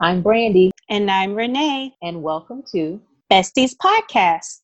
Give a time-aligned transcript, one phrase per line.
[0.00, 0.70] I'm Brandy.
[0.88, 1.92] And I'm Renee.
[2.00, 4.60] And welcome to Besties Podcast.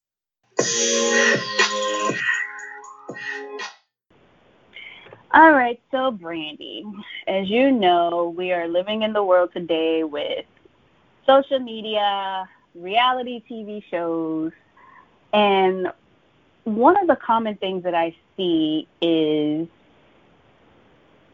[5.32, 6.84] All right, so Brandy,
[7.26, 10.44] as you know, we are living in the world today with
[11.26, 14.52] social media, reality TV shows,
[15.32, 15.88] and
[16.62, 19.66] one of the common things that I see is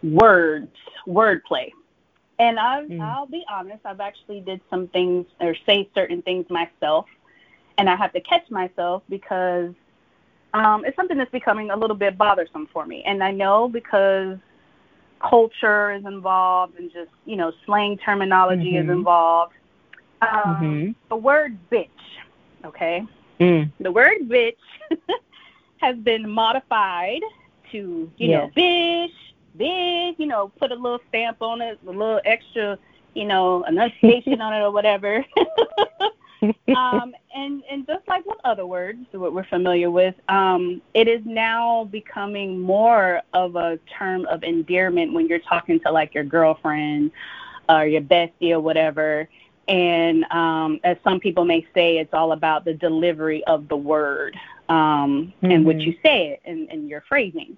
[0.03, 0.75] words,
[1.07, 1.71] wordplay.
[2.41, 3.01] And i mm.
[3.03, 7.05] I'll be honest, I've actually did some things or say certain things myself,
[7.77, 9.75] and I have to catch myself because
[10.55, 13.03] um, it's something that's becoming a little bit bothersome for me.
[13.05, 14.39] And I know because
[15.21, 18.91] culture is involved and just you know slang terminology mm-hmm.
[18.91, 19.53] is involved.
[20.23, 20.91] Um, mm-hmm.
[21.11, 21.89] The word bitch,
[22.65, 23.05] okay,
[23.39, 23.71] mm.
[23.81, 24.57] the word bitch
[25.77, 27.21] has been modified
[27.73, 28.51] to you yes.
[28.57, 32.79] know bitch big, you know, put a little stamp on it, a little extra,
[33.15, 35.25] you know, enunciation on it or whatever.
[36.77, 41.21] um, and and just like with other words, what we're familiar with, um, it is
[41.25, 47.11] now becoming more of a term of endearment when you're talking to like your girlfriend
[47.69, 49.29] or your bestie or whatever.
[49.69, 54.37] And um, as some people may say, it's all about the delivery of the word
[54.69, 55.51] um, mm-hmm.
[55.51, 55.91] and what mm-hmm.
[55.91, 57.57] you say it and, and your phrasing.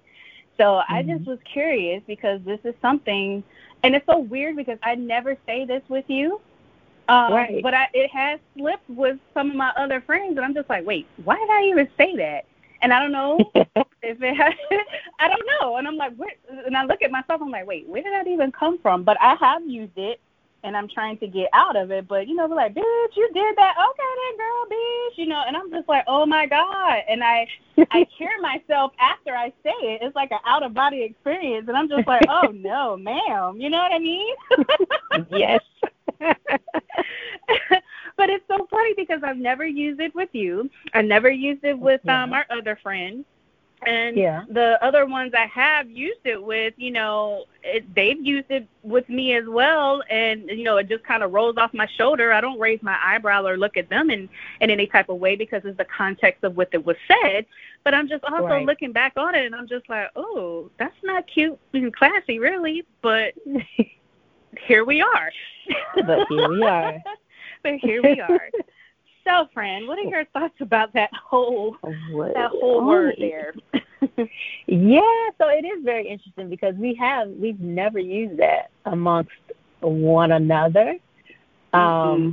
[0.57, 0.93] So mm-hmm.
[0.93, 3.43] I just was curious because this is something,
[3.83, 6.39] and it's so weird because I never say this with you.
[7.09, 7.61] Um, right.
[7.61, 10.85] But I, it has slipped with some of my other friends, and I'm just like,
[10.85, 12.45] wait, why did I even say that?
[12.81, 14.53] And I don't know if it has,
[15.19, 15.77] I don't know.
[15.77, 16.31] And I'm like, where,
[16.65, 19.03] and I look at myself, I'm like, wait, where did that even come from?
[19.03, 20.19] But I have used it
[20.63, 22.07] and I'm trying to get out of it.
[22.07, 23.75] But you know, we're like, bitch, you did that.
[23.77, 25.17] Okay, then, girl, bitch.
[25.17, 27.01] You know, and I'm just like, oh my god.
[27.07, 27.47] And I
[27.91, 30.01] I hear myself after I say it.
[30.01, 33.59] It's like an out of body experience, and I'm just like, oh no, ma'am.
[33.59, 34.35] You know what I mean?
[35.29, 35.61] yes.
[38.17, 40.69] but it's so funny because I've never used it with you.
[40.93, 43.25] I never used it with um our other friends.
[43.85, 44.43] And yeah.
[44.49, 49.07] the other ones I have used it with, you know, it, they've used it with
[49.09, 52.33] me as well, and you know, it just kind of rolls off my shoulder.
[52.33, 54.29] I don't raise my eyebrow or look at them in
[54.61, 57.45] in any type of way because it's the context of what it was said.
[57.83, 58.65] But I'm just also right.
[58.65, 62.85] looking back on it, and I'm just like, oh, that's not cute and classy, really.
[63.01, 63.33] But
[64.67, 65.31] here we are.
[66.05, 66.95] but here we are.
[67.63, 68.49] but here we are.
[69.25, 71.77] So, friend, what are your thoughts about that whole
[72.11, 72.33] what?
[72.33, 73.53] that whole word there?
[74.67, 79.31] yeah, so it is very interesting because we have we've never used that amongst
[79.79, 80.97] one another,
[81.73, 82.31] um, mm-hmm.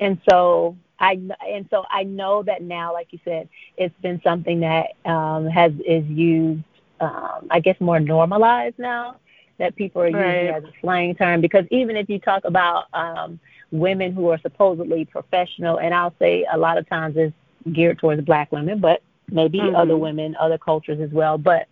[0.00, 4.60] and so I and so I know that now, like you said, it's been something
[4.60, 6.62] that um, has is used,
[7.00, 9.16] um, I guess, more normalized now
[9.58, 10.42] that people are right.
[10.42, 11.40] using as a slang term.
[11.40, 13.38] Because even if you talk about um,
[13.70, 17.34] women who are supposedly professional, and I'll say a lot of times it's
[17.72, 19.76] geared towards black women, but maybe mm-hmm.
[19.76, 21.38] other women, other cultures as well.
[21.38, 21.68] But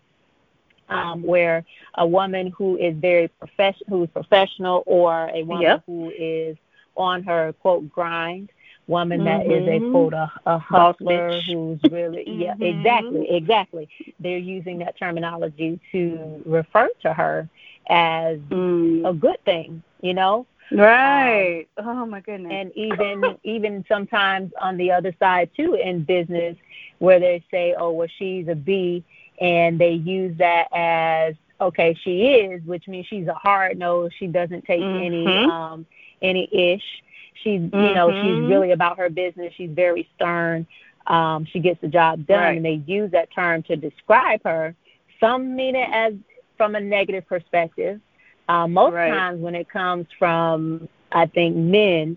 [0.88, 5.82] um, where a woman who is very professional, who's professional, or a woman yep.
[5.86, 6.56] who is
[6.96, 8.50] on her quote grind,
[8.86, 9.48] woman mm-hmm.
[9.48, 9.92] that is a mm-hmm.
[9.92, 12.40] quote a, a hustler who's really mm-hmm.
[12.40, 13.88] yeah exactly exactly.
[14.20, 17.48] They're using that terminology to refer to her
[17.88, 19.08] as mm.
[19.08, 20.46] a good thing, you know.
[20.70, 21.66] Right.
[21.76, 22.52] Um, oh my goodness.
[22.52, 26.56] And even even sometimes on the other side too in business
[26.98, 29.04] where they say, "Oh, well she's a B,"
[29.40, 34.10] and they use that as okay, she is, which means she's a hard nose.
[34.18, 35.04] She doesn't take mm-hmm.
[35.04, 35.86] any um
[36.22, 37.02] any ish.
[37.42, 37.76] She's mm-hmm.
[37.76, 38.48] you know she's mm-hmm.
[38.48, 39.52] really about her business.
[39.56, 40.66] She's very stern.
[41.06, 42.56] Um, she gets the job done, right.
[42.56, 44.74] and they use that term to describe her.
[45.20, 46.14] Some mean it as
[46.56, 48.00] from a negative perspective,
[48.48, 49.10] uh, most right.
[49.10, 52.16] times when it comes from, I think, men,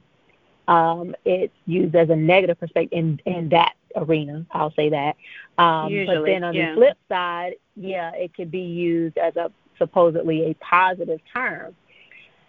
[0.67, 4.45] um, it's used as a negative perspective in, in that arena.
[4.51, 5.15] I'll say that.
[5.57, 6.71] Um, Usually, but then on yeah.
[6.71, 11.75] the flip side, yeah, it could be used as a supposedly a positive term.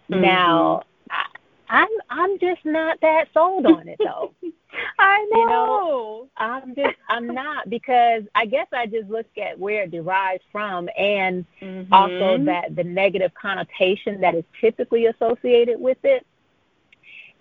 [0.09, 0.21] Mm-hmm.
[0.21, 0.83] Now,
[1.69, 4.33] I'm I'm just not that sold on it though.
[4.99, 5.39] I know.
[5.39, 6.29] You know.
[6.37, 10.89] I'm just I'm not because I guess I just look at where it derives from
[10.97, 11.93] and mm-hmm.
[11.93, 16.25] also that the negative connotation that is typically associated with it.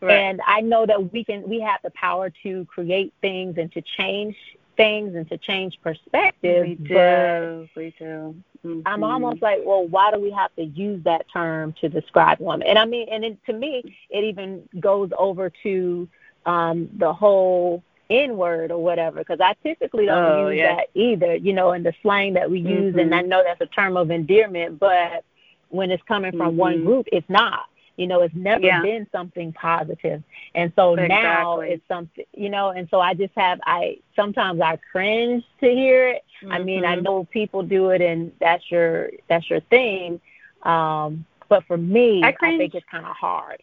[0.00, 0.14] Right.
[0.14, 3.82] And I know that we can we have the power to create things and to
[3.98, 4.36] change
[4.78, 6.66] things and to change perspective.
[6.66, 7.68] We do.
[7.76, 8.34] We do.
[8.64, 8.80] Mm-hmm.
[8.86, 12.66] I'm almost like, well, why do we have to use that term to describe women?
[12.66, 16.08] And I mean, and it, to me, it even goes over to
[16.46, 20.76] um, the whole N word or whatever, because I typically don't oh, use yeah.
[20.76, 22.92] that either, you know, in the slang that we use.
[22.92, 23.00] Mm-hmm.
[23.00, 25.24] And I know that's a term of endearment, but
[25.68, 26.56] when it's coming from mm-hmm.
[26.56, 27.66] one group, it's not.
[27.98, 28.82] You know, it's never Yeah.
[28.82, 30.22] been something positive.
[30.54, 34.78] And so now it's something, you know, and so I just have, I sometimes I
[34.92, 36.24] cringe to hear it.
[36.50, 37.02] I mean, I Mhm.
[37.04, 40.20] know people do it and that's your, that's your thing.
[40.62, 43.62] Um, but for me, I I, think it's kind of hard.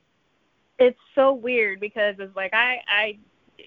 [0.80, 3.18] it's so weird because it's like I I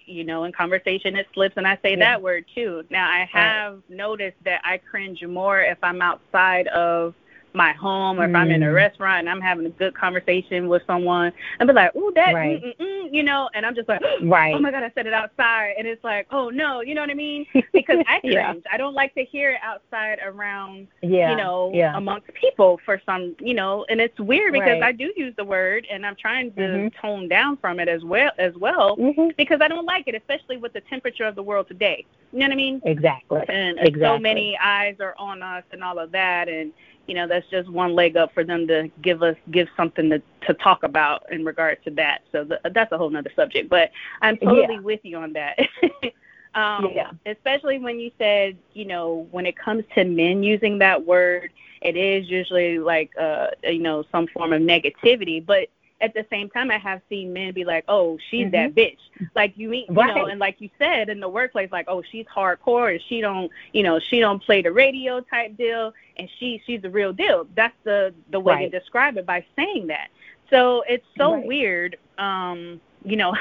[0.07, 1.99] you know in conversation it slips and I say Yeah.
[2.01, 2.85] that word too.
[2.91, 7.15] Now I have noticed that I cringe more if I'm outside of
[7.55, 8.75] my home or if I'm in a Mm.
[8.75, 12.63] restaurant and I'm having a good conversation with someone and be like, "Ooh, that Right.
[12.63, 14.55] mm, mm, mm," you know, and I'm just like, Right.
[14.55, 17.11] "Oh my god, I said it outside." And it's like, "Oh no," you know what
[17.11, 17.47] I mean?
[17.73, 18.35] Because I cringe.
[18.35, 18.55] Yeah.
[18.71, 21.31] I don't like to hear it outside around Yeah.
[21.31, 21.97] you know, yeah.
[21.97, 24.83] amongst people for some, you know, and it's weird because Right.
[24.83, 26.95] I do use the word and I'm trying to Mhm.
[27.01, 29.37] tone down from it as well as well Mhm.
[29.37, 32.05] because I don't like it, especially with the temperature of the world today.
[32.33, 32.83] You know what I mean?
[32.85, 33.43] Exactly.
[33.49, 34.01] And Exactly.
[34.03, 36.73] so many eyes are on us and all of that and
[37.07, 40.23] you know, that's just one leg up for them to give us give something to
[40.47, 42.23] to talk about in regards to that.
[42.33, 43.91] So th- that's a whole nother subject, but
[44.23, 44.81] I'm totally Yeah.
[44.81, 45.59] with you on that.
[46.55, 47.11] um, Yeah.
[47.27, 51.51] especially when you said, you know, when it comes to men using that word,
[51.83, 55.45] it is usually like, uh, you know, some form of negativity.
[55.45, 55.69] But
[56.01, 58.99] at the same time, I have seen men be like, "Oh, she's that bitch."
[59.35, 60.31] Like you mean, you know, Mm-hmm.
[60.31, 63.83] And like you said in the workplace, like, "Oh, she's hardcore and she don't, you
[63.83, 67.75] know, she don't play the radio type deal, and she she's the real deal." That's
[67.85, 68.71] the the way Right.
[68.71, 70.09] to describe it by saying that.
[70.51, 71.47] So it's so Right.
[71.47, 73.35] weird, um, you know,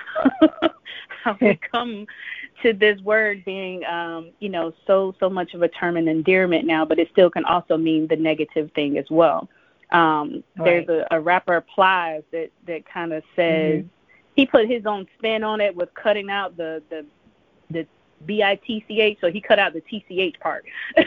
[1.23, 2.05] how we come
[2.63, 6.65] to this word being, um, you know, so so much of a term and endearment
[6.65, 9.47] now, but it still can also mean the negative thing as well.
[9.91, 13.89] Um, There's a, a rapper Plies that that kind of says Mhm.
[14.35, 17.05] he put his own spin on it with cutting out the the
[17.69, 17.87] the
[18.25, 20.65] B I T C H, so he cut out the T C H part.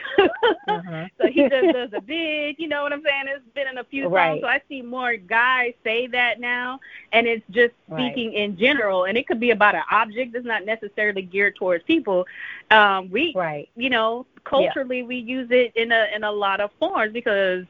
[0.69, 1.07] Uh-huh.
[1.19, 3.25] So he just does a big, you know what I'm saying?
[3.27, 6.79] It's been in a few songs, so I see more guys say that now,
[7.13, 8.13] and it's just Right.
[8.13, 11.83] speaking in general, and it could be about an object that's not necessarily geared towards
[11.85, 12.25] people.
[12.71, 13.69] Um, we, Right.
[13.75, 17.65] you know, culturally we use it in a in a lot of forms because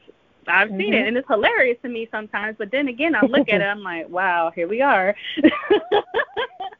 [0.47, 1.01] I've seen Mhm.
[1.01, 2.57] it, and it's hilarious to me sometimes.
[2.57, 5.15] But then again, I look at it, I'm like, wow, here we are.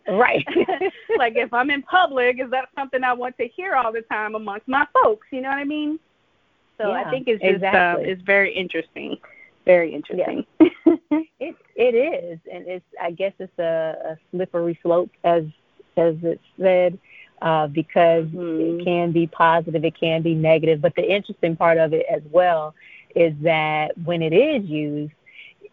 [0.08, 0.46] Right.
[1.18, 4.36] like if I'm in public, is that something I want to hear all the time
[4.36, 5.28] amongst my folks?
[5.32, 6.00] You know what I mean?
[6.78, 8.04] So I think it's just exactly.
[8.06, 9.18] um, it's very interesting,
[9.66, 10.46] very interesting.
[11.40, 15.44] It it is, and it's I guess it's a, a slippery slope as
[15.98, 16.98] as it's said,
[17.42, 18.80] uh, because Mhm.
[18.82, 20.82] it can be positive, it can be negative.
[20.82, 22.74] But the interesting part of it as well
[23.16, 25.14] is that when it is used,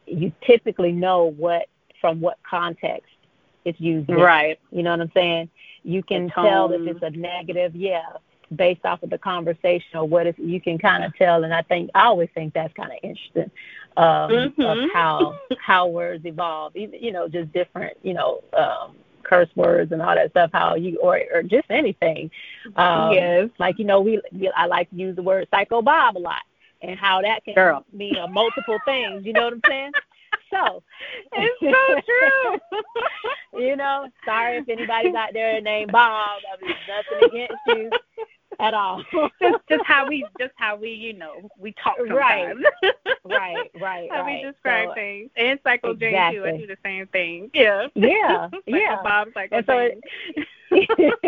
[0.07, 1.67] you typically know what
[2.01, 3.11] from what context
[3.65, 4.09] it's used.
[4.09, 4.17] in.
[4.17, 4.59] right.
[4.71, 5.51] You know what I'm saying?
[5.85, 8.03] You can tell if it's a negative, yeah,
[8.55, 11.45] based off of the conversation or what if you can kind of tell.
[11.45, 13.51] And I think I always think that's kind of interesting
[13.97, 14.85] um, Mhm.
[14.85, 16.77] of how how words evolve.
[16.77, 20.51] Even you know, just different, you know, um, curse words and all that stuff.
[20.53, 22.31] How you or or just anything.
[22.77, 23.51] Um, yes.
[23.59, 26.43] Like you know, we, we I like to use the word psycho Bob a lot,
[26.83, 27.85] and how that can Girl.
[27.93, 29.25] mean uh, multiple things.
[29.25, 29.93] You know what I'm saying?
[30.51, 30.83] So
[31.33, 32.01] It's so
[33.53, 33.63] true.
[33.69, 36.41] you know, sorry if anybody's out there named Bob.
[36.53, 37.91] I mean, nothing against you
[38.61, 39.03] at all.
[39.41, 42.49] just just how we just how we you know we talk Right.
[42.49, 42.95] sometimes.
[43.25, 44.45] right, right, how right.
[44.45, 45.31] we describe So, things.
[45.37, 46.45] And Psycho Jane too.
[46.45, 47.51] I do the same thing.
[47.55, 47.87] Yeah.
[47.95, 48.97] Yeah, Psycho yeah.
[49.03, 49.89] Bob, Psycho And so
[50.71, 51.27] Jane.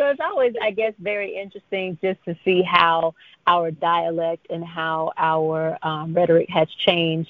[0.00, 3.14] So it's always, I guess, very interesting just to see how
[3.46, 7.28] our dialect and how our um, rhetoric has changed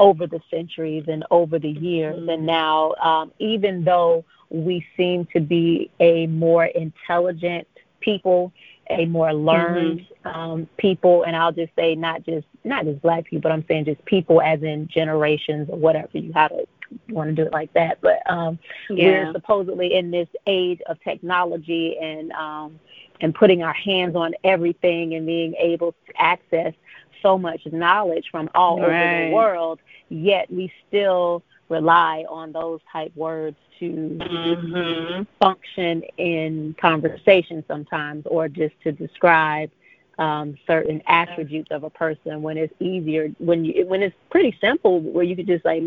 [0.00, 2.18] over the centuries and over the years.
[2.18, 2.34] Mhm.
[2.34, 7.68] And now, um, even though we seem to be a more intelligent
[8.00, 8.52] people,
[8.90, 13.42] a more learned um, people, and I'll just say not just not just black people,
[13.42, 16.66] but I'm saying just people as in generations or whatever you have to
[17.10, 18.00] want to do it like that.
[18.00, 18.58] But um,
[18.90, 19.24] yeah.
[19.24, 22.78] we're supposedly in this age of technology and um,
[23.20, 26.74] and putting our hands on everything and being able to access
[27.22, 29.80] so much knowledge from all over the world.
[30.08, 35.26] Yet we still rely on those type words to Mhm.
[35.40, 39.70] function in conversation sometimes, or just to describe
[40.18, 42.42] um, certain attributes of a person.
[42.42, 45.78] When it's easier, when you when it's pretty simple, where you could just say,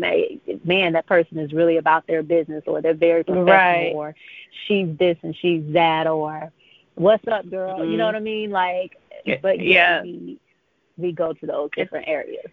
[0.64, 3.92] "Man, that person is really about their business," or they're very professional, Right.
[3.92, 4.14] or
[4.66, 6.50] she's this and she's that, or
[6.94, 8.06] "What's up, girl?" You know Mhm.
[8.06, 8.50] what I mean?
[8.50, 8.96] Like,
[9.42, 9.96] but yeah.
[9.96, 10.38] yeah, we
[10.96, 12.50] we go to those different areas.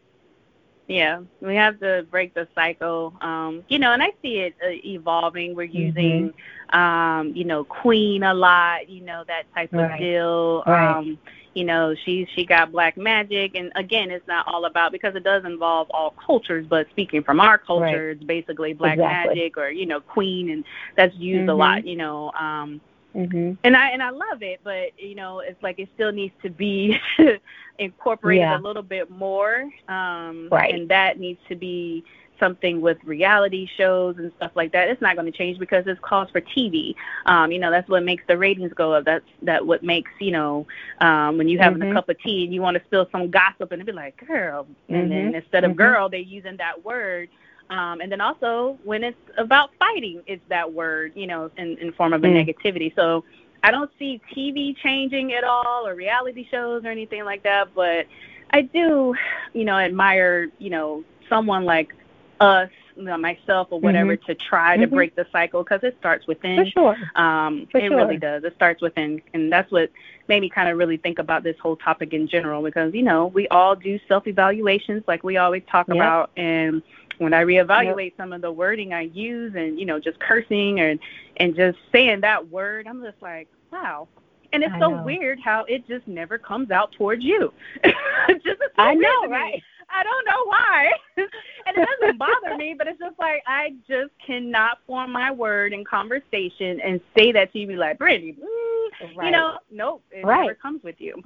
[0.89, 3.13] Yeah, we have to break the cycle.
[3.21, 5.55] Um, you know, and I see it uh, evolving.
[5.55, 6.77] We're using, Mm-hmm.
[6.77, 8.89] um, you know, queen a lot.
[8.89, 10.63] You know, that type of deal.
[10.65, 10.97] Right.
[10.97, 11.19] Um,
[11.55, 15.23] you know she she got black magic and again it's not all about because it
[15.23, 18.15] does involve all cultures but speaking from our culture right.
[18.15, 19.35] it's basically black exactly.
[19.35, 20.63] magic or you know queen and
[20.95, 21.49] that's used mm-hmm.
[21.49, 22.79] a lot you know um
[23.15, 23.53] Mm-hmm.
[23.63, 26.49] And I and I love it, but you know, it's like it still needs to
[26.49, 26.97] be
[27.79, 28.59] incorporated yeah.
[28.59, 29.69] a little bit more.
[29.87, 30.73] Um right.
[30.73, 32.03] and that needs to be
[32.39, 34.87] something with reality shows and stuff like that.
[34.87, 36.95] It's not going to change because it's calls for TV.
[37.25, 39.05] Um, you know, that's what makes the ratings go up.
[39.05, 40.65] That's that what makes you know
[41.01, 41.91] um, when you having mm-hmm.
[41.91, 44.23] a cup of tea and you want to spill some gossip and it be like,
[44.25, 45.35] girl, and then Mm-hmm.
[45.35, 45.77] instead of Mhm.
[45.77, 47.29] girl, they're using that word.
[47.69, 51.91] Um, and then also when it's about fighting, it's that word, you know, in, in
[51.93, 52.45] form of a Mm.
[52.45, 52.93] negativity.
[52.95, 53.23] So
[53.63, 58.07] I don't see TV changing at all or reality shows or anything like that, but
[58.51, 59.13] I do,
[59.53, 61.93] you know, admire, you know, someone like
[62.39, 64.91] us, you know, myself or whatever, to try to Mhm.
[64.91, 66.65] break the cycle because it starts within.
[66.65, 66.97] For sure.
[67.15, 68.43] Um, For it really does.
[68.43, 69.91] It starts within, and that's what
[70.27, 73.27] made me kind of really think about this whole topic in general because you know
[73.27, 75.97] we all do self evaluations like we always talk Yep.
[75.97, 76.81] about, and
[77.19, 80.99] when I reevaluate some of the wording I use and you know just cursing and
[81.37, 84.07] and just saying that word, I'm just like, wow.
[84.51, 85.03] And it's I so know.
[85.03, 87.53] weird how it just never comes out towards you.
[88.29, 89.63] It's just so I know, right?
[89.89, 90.91] I don't know why.
[91.17, 95.73] and it doesn't bother me, but it's just like I just cannot form my word
[95.73, 100.25] in conversation and say that to you be like, Brittany, mm, you know, nope, it
[100.25, 100.41] Right.
[100.41, 101.21] never comes with you.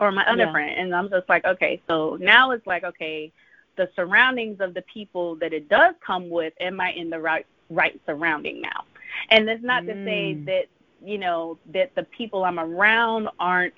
[0.00, 0.52] Or my other Yeah.
[0.52, 0.70] friend.
[0.78, 3.32] And I'm just like, okay, so now it's like, okay,
[3.76, 7.46] the surroundings of the people that it does come with, am I in the right
[7.70, 8.84] right surrounding now?
[9.30, 10.44] And that's not to say Mm.
[10.46, 10.66] that,
[11.04, 13.74] you know, that the people I'm around aren't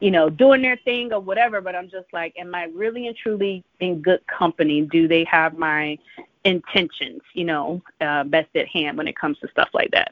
[0.00, 3.14] you know, doing their thing or whatever, but I'm just like, am I really and
[3.14, 4.80] truly in good company?
[4.80, 5.98] Do they have my
[6.44, 10.10] intentions, you know, uh, best at hand when it comes to stuff like that?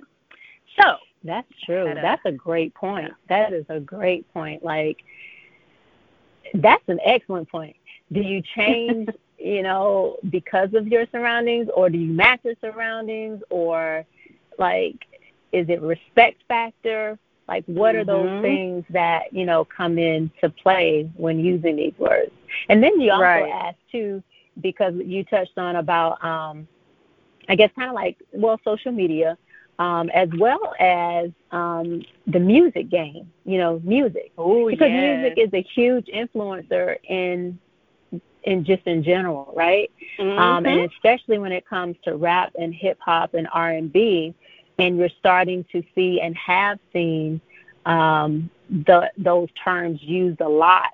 [0.79, 1.89] So, That's true.
[1.89, 3.09] A- That's a great point.
[3.09, 3.15] Yeah.
[3.29, 4.63] That is a great point.
[4.63, 5.03] Like,
[6.55, 7.77] that's an excellent point.
[8.13, 13.43] Do you change, you know, because of your surroundings, or do you match your surroundings,
[13.51, 14.05] or
[14.59, 14.97] like,
[15.53, 17.19] is it respect factor?
[17.49, 18.41] Like, what are those Mhm.
[18.43, 22.33] things that you know come into play when using these words?
[22.69, 23.51] And then you also Right.
[23.53, 24.23] asked too,
[24.61, 26.67] because you touched on about, um,
[27.49, 29.37] I guess, kind of like well, social media
[29.79, 33.31] um, as well as um, the music game.
[33.45, 35.21] You know, music oh, because yes.
[35.21, 37.59] music is a huge influencer in
[38.49, 39.91] in just in general, right?
[40.19, 40.67] Um, Mhm.
[40.67, 44.35] and especially when it comes to rap and hip hop and R and B,
[44.79, 47.41] and you're starting to see and have seen
[47.85, 50.93] um, the those terms used a lot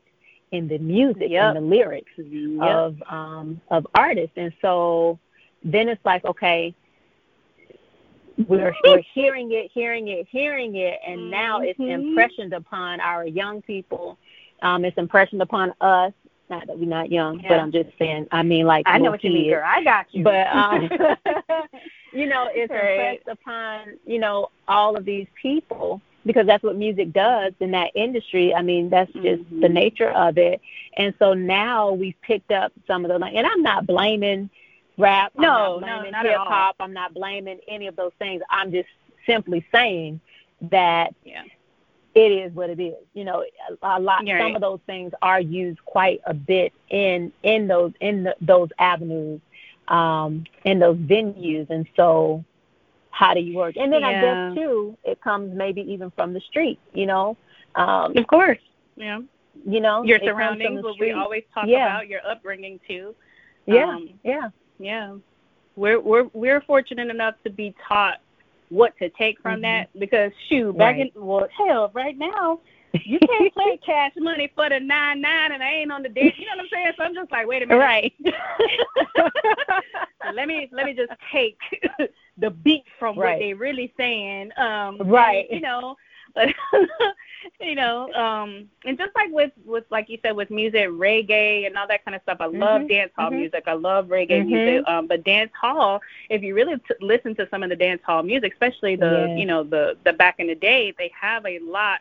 [0.53, 1.43] in the music Yep.
[1.43, 2.61] and the lyrics Yep.
[2.61, 5.19] of um, of artists, and so
[5.63, 6.75] then it's like okay,
[8.49, 12.09] we're we're hearing it, hearing it, hearing it, and now it's Mhm.
[12.09, 14.19] impressioned upon our young people.
[14.63, 16.13] Um, it's impressioned upon us.
[16.55, 18.27] Not that we're not young, but I'm just saying.
[18.31, 19.65] I mean, like I know what you mean, girl.
[19.65, 20.23] I got you.
[20.25, 20.89] But um,
[22.13, 23.19] you know, it's Right.
[23.21, 27.91] impressed upon you know all of these people because that's what music does in that
[27.95, 28.55] industry.
[28.55, 29.61] I mean, that's just Mhm.
[29.61, 30.61] the nature of it.
[30.97, 33.35] And so now we've picked up some of the like.
[33.35, 34.49] and I'm not blaming
[34.97, 35.33] rap.
[35.37, 36.77] No, no, blaming not hip hop.
[36.81, 38.43] I'm not blaming any of those things.
[38.51, 38.89] I'm just
[39.27, 40.21] simply saying
[40.71, 41.43] that yeah.
[42.15, 42.95] It is what it is.
[43.15, 43.45] You know,
[43.83, 44.27] a, a lot.
[44.27, 48.37] You're some of those things are used quite a bit in in those in the,
[48.41, 49.41] those avenues,
[49.89, 52.45] um, in those venues, and so
[53.11, 53.77] how do you work?
[53.77, 56.79] And then I guess too, it comes maybe even from the street.
[56.93, 57.37] You know,
[57.77, 58.59] um, Of course.
[58.97, 59.21] Yeah.
[59.67, 61.87] you know, Your it comes from surroundings, what we always talk Yeah.
[61.97, 63.15] about, your upbringing too.
[63.67, 65.17] Yeah, Um, yeah, Yeah.
[65.77, 68.21] We're we're we're fortunate enough to be taught
[68.71, 69.63] what to take from Mhm.
[69.63, 71.13] that because shoot, back Right.
[71.15, 72.61] in well hell, right now
[73.05, 76.35] you can't play cash money for the nine nine and I ain't on the date.
[76.39, 76.93] You know what I'm saying?
[76.97, 77.81] So I'm just like, wait a minute.
[77.81, 78.13] right.
[80.35, 81.59] let me let me just take
[82.39, 83.39] the beat from what Right.
[83.41, 84.51] they really saying.
[84.57, 85.47] Um Right.
[85.51, 85.97] and, you know,
[86.35, 86.49] but
[87.61, 91.77] you know, um and just like with with like you said with music, reggae and
[91.77, 92.39] all that kind of stuff.
[92.41, 93.31] I love Mhm, dance hall mhm.
[93.31, 93.65] music.
[93.67, 94.45] I love reggae Mhm.
[94.45, 94.83] music.
[94.87, 96.01] Um but dance hall,
[96.31, 99.35] if you really t- listen to some of the dance hall music, especially the Yeah.
[99.35, 102.01] you know the the back in the day, they have a lot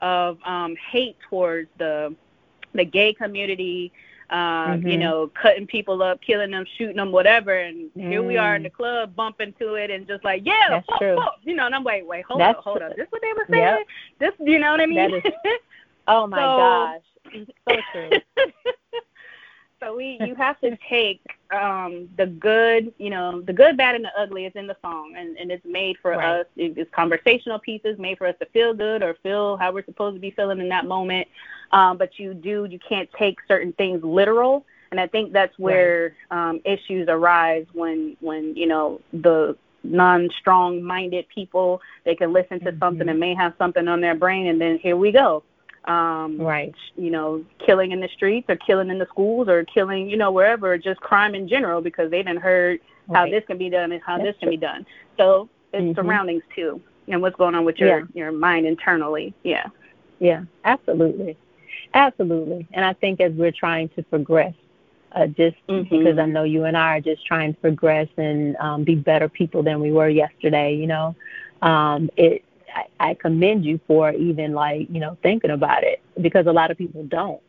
[0.00, 2.14] of um hate towards the
[2.74, 3.92] the gay community
[4.30, 5.00] um, you Mhm.
[5.00, 7.56] know, cutting people up, killing them, shooting them, whatever.
[7.58, 8.64] And here we are in Mm.
[8.64, 11.16] the club bumping to it and just like, yeah, That's fuck, true.
[11.16, 11.38] fuck.
[11.42, 11.66] you know.
[11.66, 12.86] And I'm like, wait, hold That's up, hold true.
[12.86, 12.96] up.
[12.96, 13.62] This what they were saying?
[13.62, 13.86] Yep.
[14.38, 15.14] This, you know what I mean?
[15.14, 15.22] Is
[16.08, 16.56] Oh my So-
[17.32, 18.10] gosh, so true.
[19.80, 21.20] so we, you have to take
[21.54, 25.14] um the good, you know, the good, bad, and the ugly is in the song,
[25.16, 26.40] and and it's made for right.
[26.40, 26.46] us.
[26.56, 30.20] It's conversational pieces made for us to feel good or feel how we're supposed to
[30.20, 31.28] be feeling in that moment.
[31.72, 36.14] Um, but you do, you can't take certain things literal, and I think that's where
[36.30, 36.50] right.
[36.50, 42.70] um, issues arise when when you know the non-strong minded people they can listen to
[42.70, 42.78] mm-hmm.
[42.78, 45.42] something and may have something on their brain and then here we go
[45.86, 50.08] um right you know killing in the streets or killing in the schools or killing
[50.08, 53.18] you know wherever just crime in general because they didn't heard right.
[53.18, 54.52] how this can be done and how That's this can true.
[54.52, 54.86] be done
[55.18, 55.94] so it's mm-hmm.
[55.94, 58.04] surroundings too and what's going on with your yeah.
[58.14, 59.66] your mind internally yeah
[60.20, 61.36] yeah absolutely
[61.92, 64.54] absolutely and i think as we're trying to progress
[65.14, 65.96] uh, just mm-hmm.
[65.96, 69.28] because I know you and I are just trying to progress and um, be better
[69.28, 70.74] people than we were yesterday.
[70.74, 71.16] You know,
[71.62, 76.46] um, it I, I commend you for even like you know thinking about it because
[76.46, 77.40] a lot of people don't.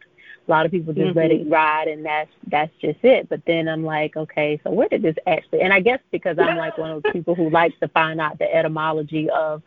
[0.47, 1.17] A lot of people just mm-hmm.
[1.17, 1.53] let it mm-hmm.
[1.53, 3.27] ride and that's that's just it.
[3.29, 5.61] But then I'm like, okay, so where did this actually?
[5.61, 8.37] And I guess because I'm like one of those people who likes to find out
[8.37, 9.63] the etymology of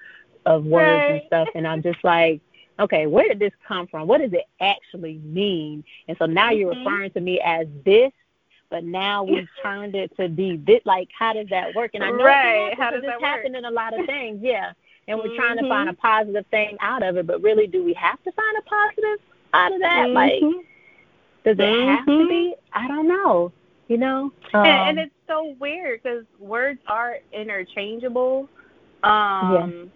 [0.46, 1.10] of words right.
[1.10, 2.40] and stuff, and I'm just like,
[2.78, 4.06] okay, where did this come from?
[4.06, 5.84] What does it actually mean?
[6.06, 6.58] And so now mm-hmm.
[6.60, 8.12] you're referring to me as this,
[8.70, 10.80] but now we've turned it to be this.
[10.84, 11.90] Like, how does that work?
[11.94, 12.78] And I know right.
[12.78, 14.38] how does this happen in a lot of things.
[14.42, 14.72] Yeah
[15.08, 15.36] and we're mm-hmm.
[15.36, 16.00] trying to find a mm-hmm.
[16.00, 17.26] positive thing out of it.
[17.26, 20.06] But really, do we have to find a positive out of that?
[20.06, 20.14] Mm-hmm.
[20.14, 20.40] Like,
[21.44, 21.88] does it mm-hmm.
[21.88, 22.28] have to mm-hmm.
[22.28, 22.54] be?
[22.72, 23.52] I don't know.
[23.88, 28.46] You know, um, and, and, it's so weird because words are interchangeable.
[29.02, 29.90] Um,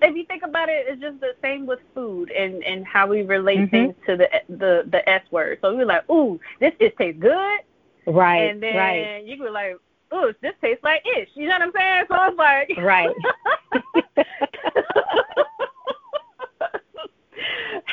[0.00, 0.08] yeah.
[0.08, 3.20] If you think about it, it's just the same with food and and how we
[3.20, 3.70] relate mm-hmm.
[3.70, 5.58] things to the the the S word.
[5.60, 7.58] So we're like, ooh, this just tastes good.
[8.06, 8.50] Right.
[8.50, 9.22] And then right.
[9.26, 9.76] you go like,
[10.14, 11.28] ooh, this tastes like ish.
[11.34, 12.04] You know what I'm saying?
[12.08, 13.14] So it's like, right.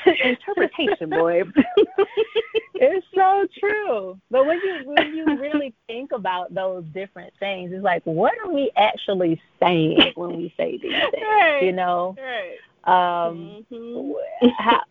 [0.23, 1.41] Interpretation, boy.
[2.75, 4.19] it's so true.
[4.29, 8.51] But when you when you really think about those different things, it's like, what are
[8.51, 11.23] we actually saying when we say these things?
[11.23, 11.63] Right.
[11.63, 12.15] You know.
[12.17, 12.57] Right.
[12.85, 14.47] Um, mm-hmm.
[14.57, 14.81] how,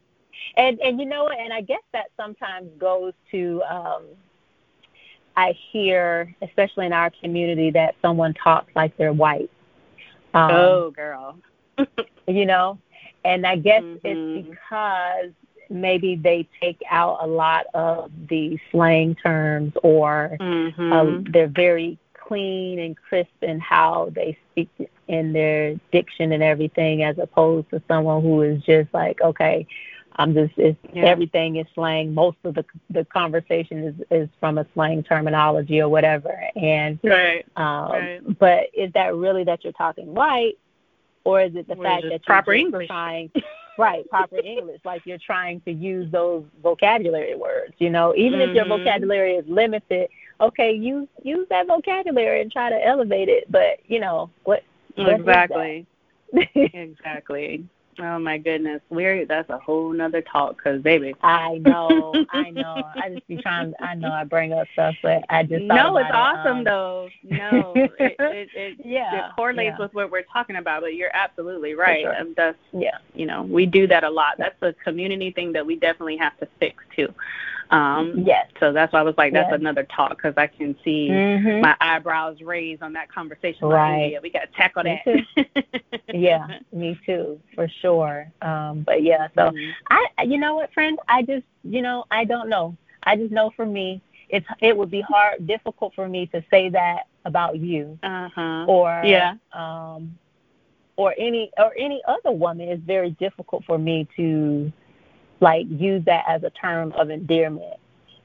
[0.57, 1.39] and and you know what?
[1.39, 4.03] And I guess that sometimes goes to um,
[5.37, 9.51] I hear, especially in our community, that someone talks like they're white.
[10.33, 11.37] Um, oh, girl.
[12.29, 12.79] you know,
[13.25, 14.07] and I guess mm-hmm.
[14.07, 15.31] it's because
[15.71, 20.93] maybe they take out a lot of the slang terms or mm-hmm.
[20.93, 24.69] uh, they're very clean and crisp in how they speak
[25.09, 29.67] in their diction and everything as opposed to someone who is just like okay
[30.17, 31.05] I'm just it's yeah.
[31.05, 32.15] everything is slang.
[32.15, 36.39] Most of the the conversation is is from a slang terminology or whatever.
[36.55, 37.45] And right.
[37.57, 38.39] Um, right.
[38.39, 40.59] but is that really that you're talking white,
[41.25, 43.31] or is it the fact that you're proper English trying
[43.79, 47.75] right proper English like you're trying to use those vocabulary words?
[47.79, 48.51] You know, even mm-hmm.
[48.51, 48.85] if your mm-hmm.
[48.85, 50.09] vocabulary is limited,
[50.41, 53.51] okay, use use that vocabulary and try to elevate it.
[53.51, 54.63] But you know what?
[54.95, 55.87] what exactly.
[56.55, 57.67] exactly.
[57.99, 61.15] Oh my goodness, we're that's a whole nother talk, cause baby.
[61.23, 62.83] I know, I know.
[62.95, 63.75] I just be trying.
[63.81, 65.97] I know I bring up stuff, but I just no.
[65.97, 67.09] It's awesome um, though.
[67.23, 69.85] No, it, it, it yeah, it correlates yeah.
[69.85, 70.83] with what we're talking about.
[70.83, 72.03] But you're absolutely right.
[72.03, 72.17] Sure.
[72.17, 72.99] Um, that's yeah.
[73.15, 74.35] You know, we do that a lot.
[74.39, 77.13] That's a community thing that we definitely have to fix too.
[77.71, 78.47] Um, yes.
[78.61, 79.61] So that's why I was like, that's yes.
[79.61, 81.61] another talk because I can see mm-hmm.
[81.61, 83.69] my eyebrows raised on that conversation.
[83.69, 84.05] Right.
[84.05, 86.05] Like, yeah, we got to tackle that.
[86.15, 88.31] yeah, me too, for sure.
[88.43, 89.71] Um, but yeah, so mm-hmm.
[90.19, 92.77] I, you know what, friend, I just, you know, I don't know.
[93.05, 96.69] I just know for me, it's it would be hard, difficult for me to say
[96.71, 98.65] that about you, uh-huh.
[98.67, 100.19] or yeah, um,
[100.97, 102.69] or any or any other woman.
[102.69, 104.73] It's very difficult for me to
[105.45, 107.79] like use that as a term of endearment.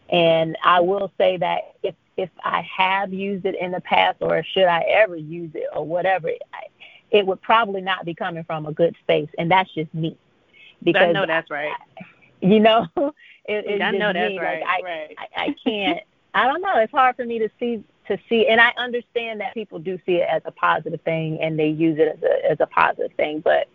[0.09, 4.43] And I will say that if if I have used it in the past, or
[4.43, 6.31] should I ever use it, or whatever,
[7.11, 10.17] it would probably not be coming from a good space, and that's just me.
[10.81, 11.73] Because I know that's right.
[12.41, 13.13] You know, it,
[13.45, 14.39] it's I know that's me.
[14.39, 14.61] right.
[14.61, 15.15] Like I, right.
[15.17, 15.99] I, I can't.
[16.33, 16.77] I don't know.
[16.77, 20.15] It's hard for me to see to see, and I understand that people do see
[20.15, 23.41] it as a positive thing, and they use it as a as a positive thing,
[23.41, 23.67] but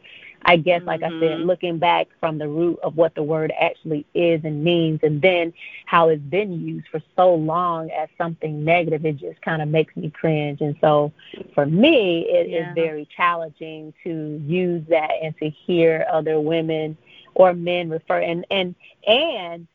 [0.44, 1.16] I guess, like mm-hmm.
[1.16, 1.46] I said, Mm-hmm.
[1.46, 5.52] looking back from the root of what the word actually is and means, and then
[5.87, 9.96] how it's been used for so long as something negative, it just kind of makes
[9.96, 10.61] me cringe.
[10.61, 11.12] And so,
[11.54, 12.70] for me, it yeah.
[12.70, 16.96] is very challenging to use that and to hear other women
[17.35, 18.74] or men refer and and
[19.07, 19.66] and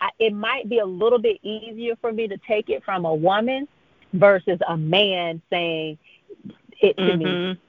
[0.00, 3.14] I, it might be a little bit easier for me to take it from a
[3.14, 3.68] woman
[4.12, 5.98] versus a man saying
[6.80, 7.24] it to mm-hmm.
[7.24, 7.60] me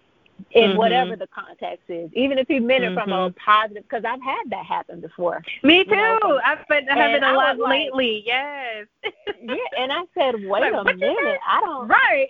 [0.51, 0.77] in mm-hmm.
[0.77, 3.37] whatever the context is, even if he meant it from a mm-hmm.
[3.37, 3.83] positive.
[3.83, 5.43] Because I've had that happen before.
[5.63, 5.91] Me too.
[5.91, 8.23] You know, I've been having a lot lately.
[8.25, 8.87] yes.
[9.41, 11.87] yeah, and I said, wait like, a minute, I don't.
[11.87, 12.29] Right.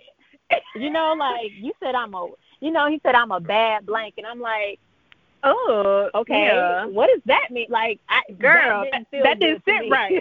[0.74, 2.28] You know, like you said, I'm a.
[2.60, 4.80] You know, he said I'm a bad blank, and I'm like,
[5.44, 6.46] oh, okay.
[6.46, 6.86] Yeah.
[6.86, 7.66] What does that mean?
[7.68, 10.20] Like, I, girl, that didn't, that didn't sit right.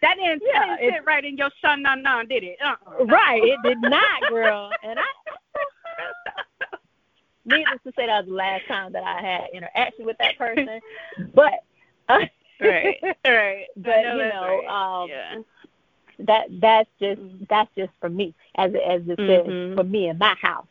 [0.00, 1.82] that didn't, yeah, that didn't sit right in your shun
[2.28, 2.56] did it?
[2.64, 3.04] Uh-uh.
[3.04, 4.70] Right, it did not, girl.
[4.82, 5.04] And I
[7.44, 10.80] needless to say, that was the last time that I had interaction with that person.
[11.34, 11.64] but
[12.08, 12.26] uh,
[12.60, 13.66] right, right.
[13.76, 15.02] But you know, right.
[15.02, 15.36] um, yeah.
[16.20, 19.26] that that's just that's just for me, as as it mm-hmm.
[19.26, 20.66] says, for me in my house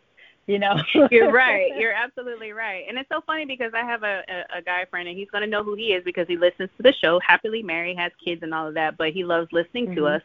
[0.46, 0.76] you know
[1.12, 4.62] you're right you're absolutely right and it's so funny because i have a, a, a
[4.62, 6.94] guy friend and he's going to know who he is because he listens to the
[6.94, 9.96] show happily married has kids and all of that but he loves listening mm-hmm.
[9.96, 10.22] to us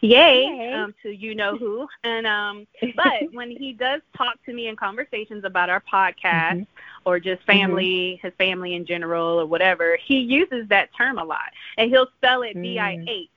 [0.00, 0.72] yay, yay.
[0.72, 4.76] Um, to you know who and um but when he does talk to me in
[4.76, 6.62] conversations about our podcast mm-hmm.
[7.04, 8.26] or just family mm-hmm.
[8.26, 12.42] his family in general or whatever he uses that term a lot and he'll spell
[12.42, 13.30] it b-i-h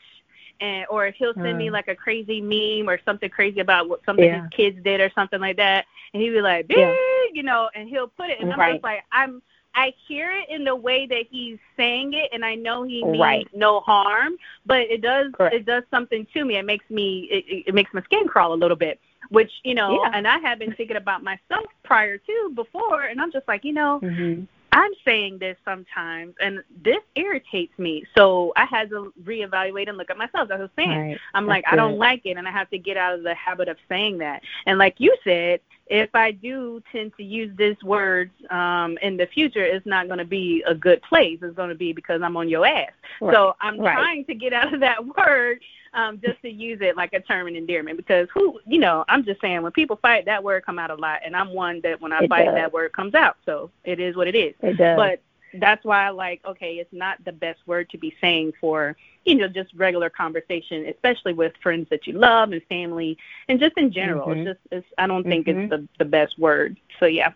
[0.61, 1.71] and or if he'll send me mm.
[1.71, 4.41] like a crazy meme or something crazy about what something yeah.
[4.43, 6.95] his kids did or something like that, and he'd be like, big, yeah.
[7.33, 9.41] you know, and he'll put it, and I'm just like, I'm.
[9.75, 13.19] I hear it in the way that he's saying it, and I know he means
[13.19, 13.47] right.
[13.53, 14.33] no harm,
[14.65, 15.55] but it does Correct.
[15.55, 16.57] it does something to me.
[16.57, 20.01] It makes me it, it makes my skin crawl a little bit, which you know,
[20.03, 20.11] yeah.
[20.15, 23.73] and I have been thinking about myself prior to before, and I'm just like, you
[23.73, 24.45] know, mm-hmm.
[24.71, 28.05] I'm saying this sometimes, and this irritates me.
[28.15, 30.51] So I had to reevaluate and look at myself.
[30.51, 31.17] As I was saying, right.
[31.33, 31.73] I'm That's like, good.
[31.73, 34.19] I don't like it, and I have to get out of the habit of saying
[34.19, 34.41] that.
[34.65, 39.25] And like you said, if I do tend to use this word um, in the
[39.25, 41.39] future, it's not going to be a good place.
[41.41, 42.91] It's going to be because I'm on your ass.
[43.21, 43.33] Right.
[43.33, 43.93] So I'm right.
[43.93, 45.61] trying to get out of that word
[45.93, 49.23] um, just to use it like a term of endearment because who, you know, I'm
[49.23, 51.99] just saying when people fight, that word come out a lot, and I'm one that
[52.01, 52.55] when I it fight, does.
[52.55, 53.37] that word comes out.
[53.45, 54.53] So it is what it is.
[54.61, 54.97] It does.
[54.97, 55.21] But
[55.53, 59.35] that's why I like, okay, it's not the best word to be saying for, you
[59.35, 63.91] know, just regular conversation, especially with friends that you love and family and just in
[63.91, 64.27] general.
[64.27, 64.47] Mm-hmm.
[64.47, 65.61] It's just, it's, I don't think mm-hmm.
[65.61, 66.77] it's the, the best word.
[66.99, 67.31] So yeah,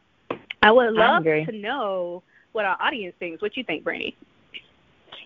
[0.61, 3.41] I would love I to know what our audience thinks.
[3.41, 4.15] What you think, Brandy?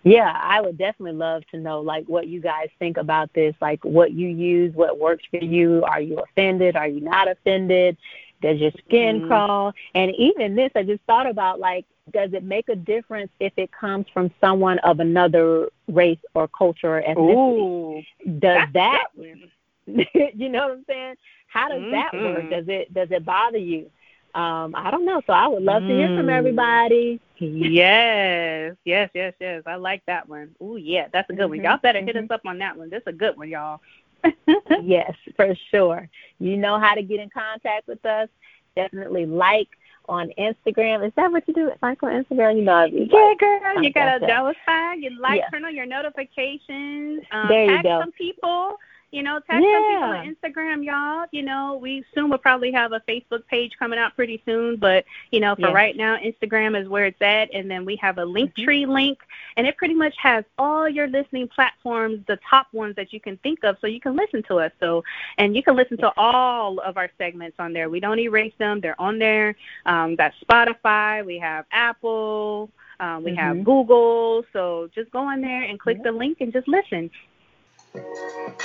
[0.03, 3.83] Yeah, I would definitely love to know like what you guys think about this, like
[3.83, 5.83] what you use, what works for you.
[5.83, 6.75] Are you offended?
[6.75, 7.97] Are you not offended?
[8.41, 9.27] Does your skin mm-hmm.
[9.27, 9.73] crawl?
[9.95, 13.71] And even this, I just thought about like, does it make a difference if it
[13.71, 17.35] comes from someone of another race or culture or ethnicity?
[17.35, 18.01] Ooh,
[18.39, 21.15] does that, you know what I'm saying?
[21.47, 21.91] How does mm-hmm.
[21.91, 22.39] that work?
[22.39, 22.49] Mm-hmm.
[22.49, 23.89] Does it does it bother you?
[24.37, 25.19] Um, I don't know.
[25.25, 26.37] So I would love to hear from mm.
[26.37, 27.19] everybody.
[27.39, 29.63] yes, yes, yes, yes.
[29.65, 30.55] I like that one.
[30.61, 31.63] Oh yeah, that's a good mm-hmm, one.
[31.63, 32.05] Y'all better mm-hmm.
[32.05, 32.91] hit us up on that one.
[32.91, 33.81] This is a good one, y'all.
[34.83, 36.07] yes, for sure.
[36.37, 38.29] You know how to get in contact with us.
[38.75, 39.69] Definitely like
[40.07, 41.05] on Instagram.
[41.05, 41.71] Is that what you do?
[41.81, 42.57] Like on Instagram?
[42.57, 43.83] You know, yeah, girl.
[43.83, 44.93] You gotta notify.
[44.99, 45.49] You like, yeah.
[45.49, 47.23] turn on your notifications.
[47.31, 48.01] Um, there you go.
[48.01, 48.77] some people
[49.11, 49.73] you know, tag yeah.
[49.73, 51.25] some people on Instagram, y'all.
[51.31, 55.05] You know, we soon will probably have a Facebook page coming out pretty soon, but
[55.31, 58.25] you know, for right now, Instagram is where it's at, and then we have a
[58.25, 58.63] link mm-hmm.
[58.63, 59.19] tree link,
[59.55, 63.37] and it pretty much has all your listening platforms, the top ones that you can
[63.37, 64.71] think of, so you can listen to us.
[64.79, 65.03] So,
[65.37, 67.89] and you can listen to all of our segments on there.
[67.89, 69.55] We don't erase them; they're on there.
[69.85, 71.25] Um, that's Spotify.
[71.25, 72.69] We have Apple.
[72.99, 73.39] Um, we mm-hmm.
[73.39, 74.43] have Google.
[74.53, 77.09] So just go on there and click the link and just listen.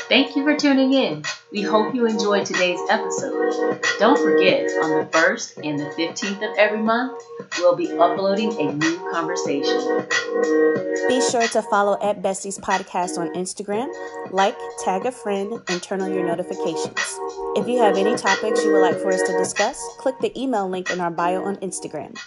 [0.09, 1.25] Thank you for tuning in.
[1.51, 3.81] We hope you enjoyed today's episode.
[3.99, 7.23] Don't forget, on the 1st and the 15th of every month,
[7.59, 10.07] we'll be uploading a new conversation.
[11.09, 13.93] Be sure to follow at Besties Podcast on Instagram,
[14.31, 17.19] like, tag a friend, and turn on your notifications.
[17.55, 20.69] If you have any topics you would like for us to discuss, click the email
[20.69, 22.19] link in our bio on Instagram.